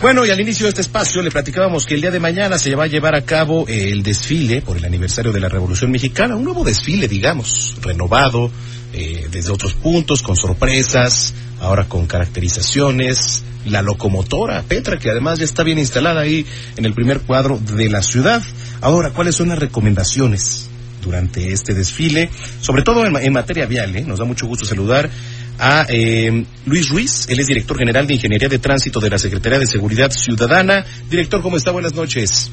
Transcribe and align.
Bueno, 0.00 0.24
y 0.24 0.30
al 0.30 0.40
inicio 0.40 0.64
de 0.64 0.70
este 0.70 0.80
espacio 0.80 1.20
le 1.20 1.30
platicábamos 1.30 1.84
que 1.84 1.94
el 1.94 2.00
día 2.00 2.10
de 2.10 2.20
mañana 2.20 2.58
se 2.58 2.74
va 2.74 2.84
a 2.84 2.86
llevar 2.86 3.14
a 3.14 3.20
cabo 3.20 3.66
el 3.68 4.02
desfile 4.02 4.62
por 4.62 4.78
el 4.78 4.84
aniversario 4.86 5.30
de 5.30 5.40
la 5.40 5.50
Revolución 5.50 5.90
Mexicana, 5.90 6.36
un 6.36 6.44
nuevo 6.44 6.64
desfile, 6.64 7.06
digamos, 7.06 7.76
renovado 7.82 8.50
eh, 8.94 9.28
desde 9.30 9.52
otros 9.52 9.74
puntos, 9.74 10.22
con 10.22 10.36
sorpresas, 10.36 11.34
ahora 11.60 11.84
con 11.84 12.06
caracterizaciones, 12.06 13.44
la 13.66 13.82
locomotora 13.82 14.62
Petra, 14.62 14.98
que 14.98 15.10
además 15.10 15.38
ya 15.38 15.44
está 15.44 15.64
bien 15.64 15.78
instalada 15.78 16.22
ahí 16.22 16.46
en 16.78 16.86
el 16.86 16.94
primer 16.94 17.20
cuadro 17.20 17.58
de 17.58 17.90
la 17.90 18.00
ciudad. 18.00 18.42
Ahora, 18.80 19.10
¿cuáles 19.10 19.34
son 19.34 19.50
las 19.50 19.58
recomendaciones 19.58 20.70
durante 21.02 21.52
este 21.52 21.74
desfile? 21.74 22.30
Sobre 22.62 22.84
todo 22.84 23.04
en, 23.04 23.14
en 23.16 23.32
materia 23.34 23.66
vial, 23.66 23.94
¿eh? 23.94 24.04
nos 24.06 24.18
da 24.18 24.24
mucho 24.24 24.46
gusto 24.46 24.64
saludar 24.64 25.10
a 25.60 25.84
eh, 25.90 26.44
Luis 26.64 26.88
Ruiz, 26.88 27.26
él 27.28 27.38
es 27.38 27.46
director 27.46 27.76
general 27.76 28.06
de 28.06 28.14
Ingeniería 28.14 28.48
de 28.48 28.58
Tránsito 28.58 28.98
de 28.98 29.10
la 29.10 29.18
Secretaría 29.18 29.58
de 29.58 29.66
Seguridad 29.66 30.10
Ciudadana. 30.10 30.86
Director, 31.10 31.42
¿cómo 31.42 31.58
está? 31.58 31.70
Buenas 31.70 31.94
noches. 31.94 32.50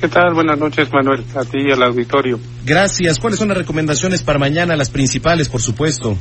¿Qué 0.00 0.08
tal? 0.08 0.32
Buenas 0.32 0.58
noches, 0.58 0.88
Manuel, 0.90 1.22
a 1.36 1.44
ti 1.44 1.58
y 1.68 1.70
al 1.70 1.82
auditorio. 1.82 2.40
Gracias. 2.64 3.18
¿Cuáles 3.18 3.38
son 3.38 3.48
las 3.48 3.58
recomendaciones 3.58 4.22
para 4.22 4.38
mañana, 4.38 4.74
las 4.74 4.88
principales, 4.88 5.50
por 5.50 5.60
supuesto? 5.60 6.16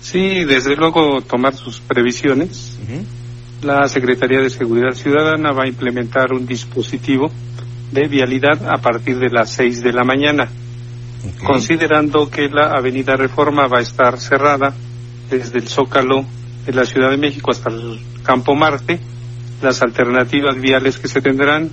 Sí, 0.00 0.44
desde 0.44 0.74
luego 0.74 1.20
tomar 1.20 1.54
sus 1.54 1.80
previsiones. 1.80 2.78
La 3.60 3.86
Secretaría 3.88 4.40
de 4.40 4.48
Seguridad 4.48 4.94
Ciudadana 4.94 5.52
va 5.52 5.64
a 5.64 5.68
implementar 5.68 6.32
un 6.32 6.46
dispositivo 6.46 7.30
de 7.92 8.08
vialidad 8.08 8.66
a 8.66 8.80
partir 8.80 9.18
de 9.18 9.28
las 9.28 9.52
seis 9.52 9.82
de 9.82 9.92
la 9.92 10.02
mañana, 10.02 10.48
Ok. 11.24 11.44
considerando 11.44 12.30
que 12.30 12.48
la 12.48 12.70
Avenida 12.70 13.16
Reforma 13.16 13.66
va 13.66 13.80
a 13.80 13.82
estar 13.82 14.18
cerrada 14.18 14.74
desde 15.30 15.58
el 15.58 15.68
Zócalo 15.68 16.24
de 16.66 16.72
la 16.72 16.84
Ciudad 16.84 17.10
de 17.10 17.16
México 17.16 17.50
hasta 17.50 17.70
el 17.70 18.00
Campo 18.22 18.54
Marte. 18.54 19.00
Las 19.62 19.82
alternativas 19.82 20.60
viales 20.60 20.98
que 20.98 21.08
se 21.08 21.20
tendrán 21.20 21.70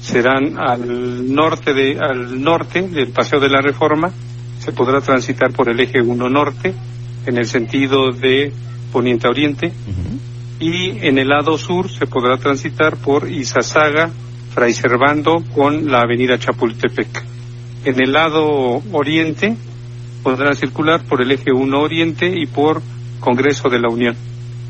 serán 0.00 0.58
al 0.58 1.32
norte 1.34 1.72
de 1.72 1.98
al 1.98 2.42
norte 2.42 2.82
del 2.82 3.08
Paseo 3.08 3.40
de 3.40 3.48
la 3.48 3.60
Reforma. 3.60 4.10
Se 4.58 4.72
podrá 4.72 5.00
transitar 5.00 5.52
por 5.52 5.68
el 5.68 5.80
eje 5.80 6.00
1 6.00 6.28
norte 6.28 6.74
en 7.26 7.38
el 7.38 7.46
sentido 7.46 8.10
de 8.12 8.52
poniente 8.92 9.26
a 9.26 9.30
oriente 9.30 9.72
y 10.60 11.06
en 11.06 11.18
el 11.18 11.28
lado 11.28 11.58
sur 11.58 11.90
se 11.90 12.06
podrá 12.06 12.36
transitar 12.36 12.96
por 12.96 13.28
Izazaga, 13.28 14.10
Fray 14.54 14.72
Servando 14.72 15.42
con 15.54 15.90
la 15.90 16.00
avenida 16.00 16.38
Chapultepec. 16.38 17.22
En 17.84 18.00
el 18.00 18.12
lado 18.12 18.82
oriente 18.92 19.56
podrá 20.24 20.54
circular 20.54 21.04
por 21.04 21.22
el 21.22 21.30
eje 21.30 21.52
1 21.52 21.78
oriente 21.78 22.26
y 22.26 22.46
por 22.46 22.82
Congreso 23.20 23.68
de 23.68 23.78
la 23.78 23.88
Unión. 23.88 24.16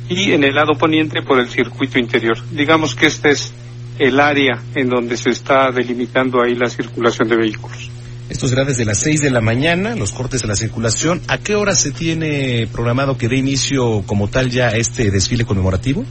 Y 0.08 0.33
en 0.33 0.44
el 0.44 0.55
lado 0.55 0.77
poniente 0.77 1.22
por 1.22 1.41
el 1.41 1.48
circuito 1.48 1.98
interior. 1.98 2.36
Digamos 2.50 2.94
que 2.94 3.06
este 3.06 3.30
es 3.30 3.55
el 3.98 4.20
área 4.20 4.61
en 4.74 4.91
donde 4.91 5.16
se 5.16 5.30
está 5.30 5.70
delimitando 5.70 6.42
ahí 6.42 6.55
la 6.55 6.68
circulación 6.68 7.28
de 7.28 7.36
vehículos. 7.36 7.89
Esto 8.28 8.48
será 8.48 8.64
desde 8.64 8.84
las 8.84 8.98
6 8.98 9.23
de 9.23 9.30
la 9.30 9.40
mañana, 9.40 9.95
los 9.95 10.12
cortes 10.12 10.42
de 10.42 10.48
la 10.48 10.56
circulación. 10.56 11.20
¿A 11.28 11.39
qué 11.39 11.55
hora 11.55 11.74
se 11.74 11.92
tiene 11.92 12.67
programado 12.73 13.17
que 13.17 13.28
dé 13.28 13.36
inicio 13.36 14.02
como 14.07 14.28
tal 14.28 14.51
ya 14.51 14.70
este 14.70 15.11
desfile 15.11 15.45
conmemorativo? 15.45 16.05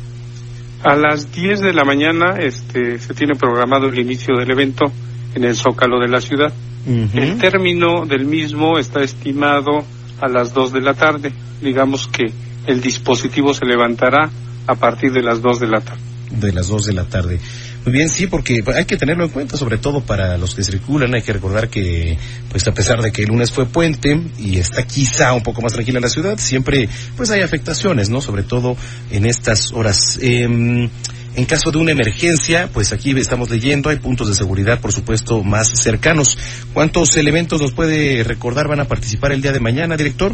A 0.84 0.96
las 0.96 1.32
10 1.32 1.60
de 1.60 1.74
la 1.74 1.84
mañana 1.84 2.38
este, 2.40 3.00
se 3.00 3.14
tiene 3.14 3.36
programado 3.36 3.88
el 3.88 4.00
inicio 4.00 4.36
del 4.38 4.52
evento 4.52 4.92
en 5.36 5.44
el 5.44 5.56
Zócalo 5.56 6.00
de 6.00 6.08
la 6.08 6.22
ciudad. 6.22 6.54
El 6.86 7.38
término 7.38 8.06
del 8.06 8.26
mismo 8.26 8.78
está 8.78 9.02
estimado 9.02 9.86
a 10.20 10.28
las 10.28 10.54
2 10.54 10.74
de 10.74 10.82
la 10.82 10.94
tarde. 10.94 11.32
Digamos 11.62 12.08
que 12.08 12.32
el 12.68 12.82
dispositivo 12.82 13.54
se 13.54 13.66
levantará 13.66 14.30
a 14.68 14.76
partir 14.76 15.12
de 15.12 15.22
las 15.22 15.42
2 15.42 15.60
de 15.60 15.68
la 15.68 15.80
tarde. 15.80 16.02
De 16.32 16.52
las 16.52 16.68
2 16.68 16.86
de 16.86 16.94
la 16.94 17.06
tarde. 17.06 17.40
Muy 17.86 17.92
bien, 17.92 18.10
sí, 18.10 18.28
porque 18.28 18.64
hay 18.74 18.86
que 18.86 18.96
tenerlo 18.96 19.26
en 19.26 19.30
cuenta, 19.30 19.58
sobre 19.58 19.78
todo 19.78 20.02
para 20.02 20.38
los 20.38 20.56
que 20.56 20.64
circulan. 20.64 21.14
Hay 21.14 21.22
que 21.22 21.34
recordar 21.34 21.70
que, 21.70 22.18
pues 22.50 22.66
a 22.68 22.74
pesar 22.74 23.02
de 23.02 23.12
que 23.12 23.24
el 23.24 23.28
lunes 23.28 23.52
fue 23.52 23.66
puente 23.66 24.22
y 24.40 24.58
está 24.58 24.84
quizá 24.84 25.34
un 25.34 25.44
poco 25.44 25.62
más 25.62 25.74
tranquila 25.74 26.00
la 26.00 26.08
ciudad, 26.08 26.38
siempre 26.38 26.88
pues 27.18 27.30
hay 27.30 27.42
afectaciones, 27.42 28.10
¿no? 28.10 28.22
Sobre 28.22 28.44
todo 28.44 28.78
en 29.12 29.26
estas 29.26 29.74
horas. 29.74 30.18
Em, 30.22 30.90
en 31.36 31.46
caso 31.46 31.72
de 31.72 31.80
una 31.80 31.92
emergencia, 31.92 32.70
pues 32.72 32.94
aquí 32.94 33.12
estamos 33.18 33.50
leyendo, 33.50 33.90
hay 33.90 33.98
puntos 33.98 34.28
de 34.28 34.36
seguridad, 34.36 34.80
por 34.80 34.92
supuesto, 34.92 35.44
más 35.44 35.68
cercanos. 35.82 36.38
¿Cuántos 36.74 37.18
elementos 37.18 37.60
nos 37.62 37.72
puede 37.72 38.24
recordar 38.24 38.68
van 38.68 38.82
a 38.82 38.86
participar 38.86 39.32
el 39.32 39.42
día 39.42 39.52
de 39.52 39.60
mañana, 39.60 39.98
director? 39.98 40.34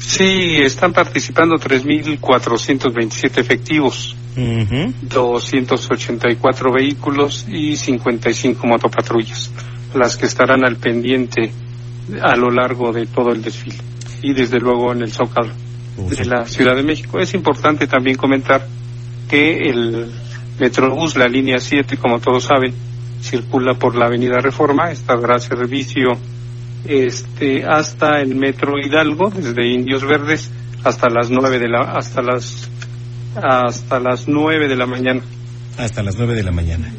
Sí, 0.00 0.56
están 0.62 0.92
participando 0.92 1.56
3.427 1.56 3.38
efectivos, 3.38 4.16
Ujú. 4.36 4.92
284 5.02 6.72
vehículos 6.72 7.46
y 7.48 7.76
55 7.76 8.66
motopatrullas, 8.66 9.50
las 9.94 10.16
que 10.16 10.26
estarán 10.26 10.64
al 10.64 10.76
pendiente 10.76 11.50
a 12.22 12.36
lo 12.36 12.50
largo 12.50 12.92
de 12.92 13.06
todo 13.06 13.32
el 13.32 13.42
desfile 13.42 13.78
y 14.22 14.32
desde 14.32 14.60
luego 14.60 14.92
en 14.92 15.02
el 15.02 15.12
Zócalo 15.12 15.52
de 15.96 16.24
la 16.24 16.46
Ciudad 16.46 16.76
de 16.76 16.82
México. 16.82 17.18
Es 17.18 17.34
importante 17.34 17.86
también 17.86 18.16
comentar 18.16 18.66
que 19.28 19.68
el 19.68 20.10
Metrobús, 20.58 21.16
la 21.16 21.26
línea 21.26 21.58
7, 21.58 21.96
como 21.96 22.18
todos 22.20 22.44
saben, 22.44 22.72
circula 23.20 23.74
por 23.74 23.94
la 23.96 24.06
Avenida 24.06 24.38
Reforma, 24.38 24.90
estará 24.90 25.36
a 25.36 25.38
servicio 25.40 26.12
este 26.84 27.64
hasta 27.64 28.20
el 28.20 28.34
Metro 28.36 28.78
Hidalgo, 28.78 29.30
desde 29.30 29.66
Indios 29.68 30.04
Verdes 30.04 30.50
hasta 30.84 31.08
las 31.08 31.30
nueve 31.30 31.58
de 31.58 31.68
la 31.68 31.80
hasta 31.80 32.22
las 32.22 32.70
hasta 33.34 33.98
las 34.00 34.28
nueve 34.28 34.68
de 34.68 34.76
la 34.76 34.86
mañana. 34.86 35.20
Hasta 35.78 36.02
las 36.02 36.16
9 36.16 36.34
de 36.34 36.42
la 36.42 36.52
mañana. 36.52 36.90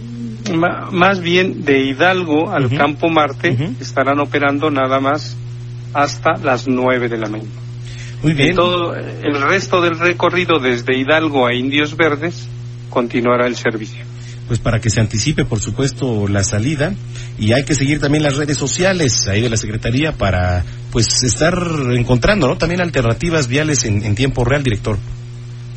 Ma- 0.54 0.90
más 0.92 1.20
bien 1.20 1.66
de 1.66 1.80
Hidalgo 1.80 2.52
al. 2.52 2.70
Campo 2.78 3.10
Marte 3.10 3.58
estarán 3.80 4.20
operando 4.20 4.70
nada 4.70 5.00
más 5.00 5.36
hasta 5.94 6.38
las 6.38 6.68
nueve 6.68 7.10
de 7.10 7.18
la 7.18 7.28
mañana. 7.28 7.50
Muy 8.24 8.34
bien. 8.34 8.50
En 8.50 8.56
todo 8.56 8.96
el 8.96 9.42
resto 9.42 9.82
del 9.82 9.98
recorrido 10.00 10.60
desde 10.60 10.98
Hidalgo 10.98 11.46
a 11.48 11.54
Indios 11.54 11.96
Verdes 11.96 12.48
continuará 12.90 13.48
el 13.48 13.56
servicio. 13.56 14.04
pues 14.48 14.60
para 14.60 14.80
que 14.80 14.90
se 14.90 15.02
anticipe, 15.02 15.44
por 15.46 15.60
supuesto, 15.60 16.28
la 16.28 16.44
salida. 16.44 16.94
Y 17.38 17.52
hay 17.54 17.66
que 17.66 17.76
seguir 17.76 18.00
también 18.00 18.24
las 18.24 18.38
redes 18.38 18.58
sociales 18.58 19.28
ahí 19.28 19.42
de 19.42 19.50
la 19.50 19.58
Secretaría 19.58 20.14
para, 20.14 20.64
pues, 20.92 21.22
estar 21.24 21.54
encontrando, 21.92 22.48
¿no? 22.48 22.58
También 22.58 22.80
alternativas 22.82 23.48
viales 23.50 23.84
en, 23.84 24.04
en 24.04 24.16
tiempo 24.16 24.44
real, 24.46 24.64
director. 24.64 24.98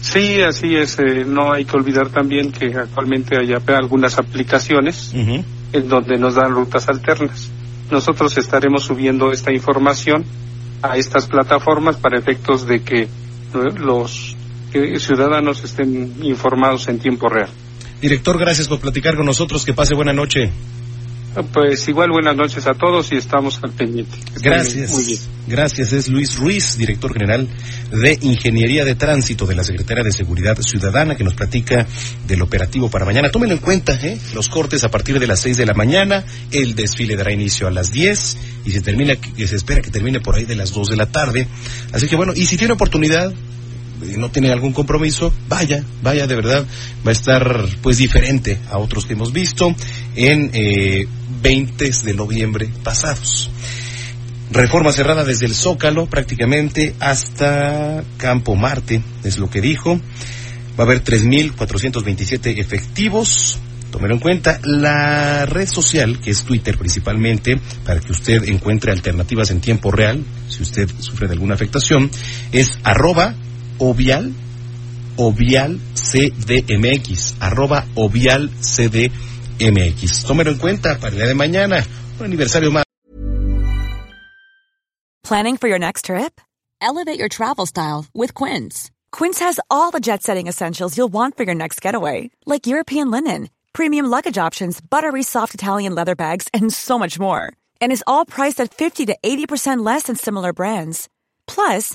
Sí, 0.01 0.41
así 0.41 0.77
es. 0.77 0.99
eh, 1.01 1.25
no 1.27 1.53
hay 1.53 1.65
que 1.67 1.77
olvidar 1.77 2.09
también 2.09 2.53
que 2.53 2.67
actualmente 2.75 3.37
hay 3.39 3.53
algunas 3.75 4.17
aplicaciones 4.19 5.13
en 5.15 5.89
donde 5.89 6.17
nos 6.17 6.37
dan 6.37 6.53
rutas 6.53 6.89
alternas. 6.89 7.51
Nosotros 7.91 8.39
estaremos 8.39 8.85
subiendo 8.85 9.33
esta 9.33 9.53
información 9.53 10.25
a 10.83 10.97
estas 10.97 11.27
plataformas 11.27 11.97
para 11.97 12.19
efectos 12.19 12.67
de 12.67 12.83
que 12.83 13.03
eh, 13.03 13.09
los 13.77 14.37
eh, 14.73 14.99
ciudadanos 14.99 15.63
estén 15.65 16.17
informados 16.23 16.89
en 16.89 16.99
tiempo 16.99 17.29
real. 17.29 17.51
Director, 18.01 18.39
gracias 18.39 18.69
por 18.69 18.81
platicar 18.81 19.17
con 19.17 19.27
nosotros. 19.27 19.65
Que 19.65 19.75
pase 19.75 19.95
buena 19.95 20.13
noche. 20.13 20.51
Pues 21.53 21.87
igual 21.89 22.11
buenas 22.11 22.35
noches 22.35 22.67
a 22.67 22.75
todos 22.75 23.13
y 23.13 23.17
estamos 23.17 23.61
al 23.63 23.71
pendiente. 23.71 24.17
Gracias. 24.43 24.91
Muy 24.91 25.05
bien. 25.05 25.19
Gracias. 25.47 25.93
Es 25.93 26.09
Luis 26.09 26.37
Ruiz, 26.37 26.77
director 26.77 27.13
general 27.13 27.49
de 27.93 28.19
Ingeniería 28.23 28.85
de 28.85 28.97
Tránsito 28.97 29.47
de 29.47 29.55
la 29.55 29.63
Secretaría 29.63 30.03
de 30.03 30.11
Seguridad 30.11 30.59
Ciudadana, 30.61 31.17
que 31.17 31.23
nos 31.23 31.35
platica 31.35 31.87
del 32.27 32.43
operativo 32.43 32.91
para 32.91 33.05
mañana. 33.05 33.31
Tómenlo 33.31 33.55
en 33.55 33.61
cuenta, 33.61 33.95
¿eh? 33.95 34.19
Los 34.35 34.49
cortes 34.49 34.83
a 34.83 34.91
partir 34.91 35.21
de 35.21 35.29
las 35.29 35.41
6 35.41 35.57
de 35.57 35.67
la 35.67 35.75
mañana, 35.75 36.25
el 36.51 36.75
desfile 36.75 37.15
dará 37.15 37.33
inicio 37.33 37.69
a 37.69 37.71
las 37.71 37.93
10 37.93 38.37
y 38.65 38.73
se 38.73 38.81
termina, 38.81 39.15
se 39.37 39.57
espera 39.57 39.81
que 39.81 39.91
termine 39.91 40.21
por 40.21 40.35
ahí 40.35 40.45
de 40.45 40.57
las 40.57 40.73
2 40.73 40.89
de 40.89 40.97
la 40.97 41.07
tarde. 41.07 41.47
Así 41.93 42.09
que 42.09 42.17
bueno, 42.17 42.33
y 42.35 42.47
si 42.47 42.57
tiene 42.57 42.75
oportunidad, 42.75 43.33
no 44.17 44.31
tiene 44.31 44.51
algún 44.51 44.73
compromiso, 44.73 45.33
vaya, 45.49 45.85
vaya 46.03 46.27
de 46.27 46.35
verdad, 46.35 46.67
va 47.07 47.11
a 47.11 47.13
estar 47.13 47.65
pues 47.83 47.99
diferente 47.99 48.59
a 48.71 48.79
otros 48.79 49.07
que 49.07 49.13
hemos 49.13 49.33
visto 49.33 49.75
en 50.17 50.51
eh, 50.53 51.07
20 51.43 51.91
de 52.05 52.15
noviembre 52.15 52.69
pasados. 52.83 53.51
Reforma 54.51 54.91
cerrada 54.93 55.25
desde 55.25 55.47
el 55.47 55.55
Zócalo 55.55 56.07
prácticamente 56.07 56.95
hasta 56.99 58.03
Campo 58.17 58.57
Marte, 58.57 59.01
es 59.23 59.39
lo 59.39 59.49
que 59.49 59.61
dijo. 59.61 60.01
Va 60.79 60.85
a 60.85 60.87
haber 60.87 61.05
3.427 61.05 62.59
efectivos. 62.59 63.59
Tómelo 63.93 64.15
en 64.15 64.21
cuenta. 64.21 64.59
La 64.65 65.47
red 65.47 65.69
social, 65.69 66.21
que 66.21 66.31
es 66.31 66.43
Twitter 66.43 66.77
principalmente, 66.79 67.61
para 67.85 68.01
que 68.01 68.11
usted 68.11 68.43
encuentre 68.45 68.91
alternativas 68.91 69.51
en 69.51 69.61
tiempo 69.61 69.93
real, 69.93 70.25
si 70.49 70.63
usted 70.63 70.89
sufre 70.99 71.29
de 71.29 71.35
alguna 71.35 71.55
afectación, 71.55 72.11
es 72.51 72.77
arroba 72.83 73.35
ovial, 73.81 74.33
ovial 75.17 75.79
CDMX, 75.95 77.37
arroba 77.41 77.87
ovial 77.97 78.51
CDMX. 78.61 80.25
Tómelo 80.25 80.51
en 80.51 80.59
cuenta 80.59 80.97
para 80.99 81.09
el 81.09 81.17
día 81.17 81.27
de 81.27 81.35
mañana, 81.35 81.85
un 82.19 82.27
aniversario 82.27 82.71
más. 82.71 82.85
Planning 85.23 85.59
for 85.59 85.69
your 85.69 85.79
next 85.79 86.07
trip? 86.07 86.41
Elevate 86.81 87.19
your 87.19 87.29
travel 87.29 87.67
style 87.67 88.07
with 88.13 88.35
Quince. 88.35 88.91
Quince 89.13 89.39
has 89.39 89.61
all 89.71 89.91
the 89.91 90.01
jet 90.01 90.23
setting 90.23 90.49
essentials 90.49 90.97
you'll 90.97 91.13
want 91.13 91.37
for 91.37 91.45
your 91.45 91.55
next 91.55 91.81
getaway, 91.81 92.31
like 92.47 92.67
European 92.67 93.11
linen, 93.11 93.49
premium 93.73 94.07
luggage 94.07 94.39
options, 94.39 94.81
buttery 94.81 95.23
soft 95.23 95.55
Italian 95.55 95.95
leather 95.95 96.17
bags, 96.17 96.49
and 96.53 96.73
so 96.73 96.99
much 96.99 97.19
more. 97.21 97.53
And 97.81 97.93
is 97.93 98.03
all 98.07 98.25
priced 98.25 98.61
at 98.61 98.75
50 98.75 99.07
to 99.07 99.17
80% 99.23 99.85
less 99.85 100.05
than 100.05 100.17
similar 100.17 100.53
brands. 100.53 101.09
Plus, 101.47 101.95